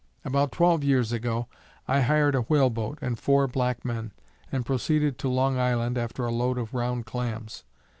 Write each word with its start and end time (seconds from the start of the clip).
About 0.25 0.51
twelve 0.51 0.83
years 0.83 1.11
ago, 1.11 1.47
I 1.87 2.01
hired 2.01 2.33
a 2.33 2.39
whale 2.41 2.71
boat 2.71 2.97
and 3.03 3.19
four 3.19 3.47
black 3.47 3.85
men, 3.85 4.13
and 4.51 4.65
proceeded 4.65 5.19
to 5.19 5.29
Long 5.29 5.59
Island 5.59 5.95
after 5.95 6.25
a 6.25 6.31
load 6.33 6.57
of 6.57 6.73
round 6.73 7.05
clams. 7.05 7.63